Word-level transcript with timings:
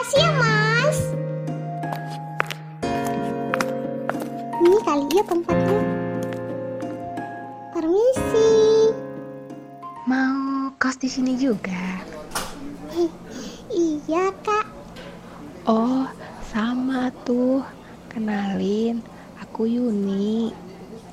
kasih 0.00 0.16
ya 0.16 0.32
mas. 0.32 0.98
Ini 4.64 4.78
kali 4.80 5.04
ya 5.12 5.24
tempatnya. 5.28 5.80
Permisi. 7.76 8.52
Mau 10.08 10.72
kos 10.80 10.96
di 10.96 11.04
sini 11.04 11.36
juga? 11.36 12.00
Eh, 12.96 13.12
iya 13.76 14.32
kak. 14.40 14.72
Oh 15.68 16.08
sama 16.48 17.12
tuh. 17.28 17.60
Kenalin 18.08 19.04
Aku 19.44 19.68
Yuni. 19.68 20.48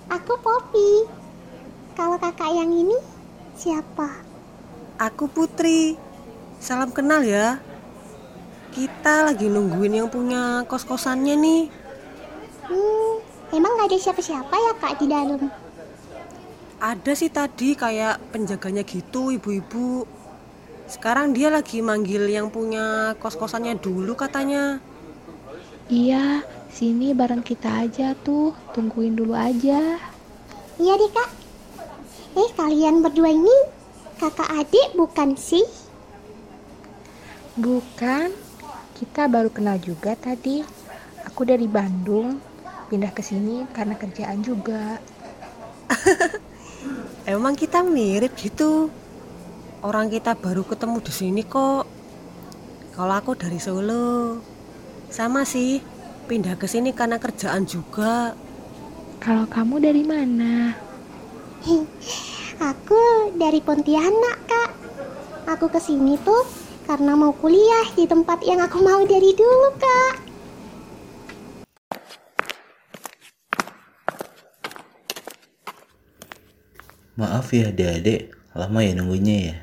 Aku 0.08 0.40
Poppy. 0.40 1.04
Kalau 1.92 2.16
kakak 2.16 2.56
yang 2.56 2.72
ini 2.72 2.96
siapa? 3.52 4.24
Aku 4.96 5.28
Putri. 5.28 6.00
Salam 6.64 6.96
kenal 6.96 7.28
ya. 7.28 7.60
Kita 8.78 9.26
lagi 9.26 9.50
nungguin 9.50 9.98
yang 9.98 10.06
punya 10.06 10.62
kos-kosannya 10.70 11.34
nih. 11.34 11.64
Hmm, 12.70 13.14
emang 13.50 13.74
gak 13.74 13.90
ada 13.90 13.98
siapa-siapa 13.98 14.54
ya 14.54 14.74
kak 14.78 15.02
di 15.02 15.10
dalam? 15.10 15.42
Ada 16.78 17.18
sih 17.18 17.34
tadi 17.34 17.74
kayak 17.74 18.30
penjaganya 18.30 18.86
gitu 18.86 19.34
ibu-ibu. 19.34 20.06
Sekarang 20.86 21.34
dia 21.34 21.50
lagi 21.50 21.82
manggil 21.82 22.30
yang 22.30 22.54
punya 22.54 23.18
kos-kosannya 23.18 23.82
dulu 23.82 24.14
katanya. 24.14 24.78
Iya, 25.90 26.46
sini 26.70 27.18
bareng 27.18 27.42
kita 27.42 27.82
aja 27.82 28.14
tuh. 28.14 28.54
Tungguin 28.78 29.18
dulu 29.18 29.34
aja. 29.34 29.98
Iya 30.78 30.94
deh 31.02 31.12
kak. 31.18 31.30
Eh 32.38 32.50
kalian 32.54 33.02
berdua 33.02 33.34
ini 33.34 33.58
kakak 34.22 34.54
adik 34.54 34.94
bukan 34.94 35.34
sih? 35.34 35.66
Bukan, 37.58 38.30
kita 38.98 39.30
baru 39.30 39.54
kenal 39.54 39.78
juga 39.78 40.18
tadi. 40.18 40.66
Aku 41.30 41.46
dari 41.46 41.70
Bandung, 41.70 42.42
pindah 42.90 43.14
ke 43.14 43.22
sini 43.22 43.70
karena 43.70 43.94
kerjaan 43.94 44.42
juga. 44.42 44.98
Emang 47.30 47.54
kita 47.54 47.86
mirip 47.86 48.34
gitu. 48.34 48.90
Orang 49.86 50.10
kita 50.10 50.34
baru 50.34 50.66
ketemu 50.66 50.98
di 51.06 51.14
sini 51.14 51.42
kok. 51.46 51.86
Kalau 52.98 53.14
aku 53.14 53.38
dari 53.38 53.62
Solo. 53.62 54.42
Sama 55.14 55.46
sih, 55.46 55.78
pindah 56.26 56.58
ke 56.58 56.66
sini 56.66 56.90
karena 56.90 57.22
kerjaan 57.22 57.70
juga. 57.70 58.34
Kalau 59.22 59.46
kamu 59.46 59.78
dari 59.78 60.02
mana? 60.02 60.74
Aku 62.74 63.30
dari 63.38 63.62
Pontianak 63.62 64.38
kak. 64.50 64.72
Aku 65.54 65.70
ke 65.70 65.78
sini 65.78 66.18
tuh 66.26 66.67
karena 66.88 67.20
mau 67.20 67.36
kuliah 67.36 67.84
di 67.92 68.08
tempat 68.08 68.40
yang 68.48 68.64
aku 68.64 68.80
mau 68.80 69.04
dari 69.04 69.36
dulu 69.36 69.76
kak. 69.76 70.16
Maaf 77.20 77.52
ya 77.52 77.76
adik-adik, 77.76 78.32
lama 78.56 78.80
ya 78.80 78.96
nunggunya 78.96 79.36
ya. 79.52 79.58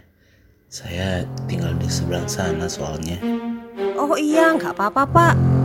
Saya 0.68 1.08
tinggal 1.48 1.72
di 1.80 1.88
seberang 1.88 2.28
sana 2.28 2.68
soalnya. 2.68 3.16
Oh 3.96 4.18
iya, 4.20 4.52
nggak 4.52 4.76
apa-apa 4.76 5.02
pak. 5.08 5.63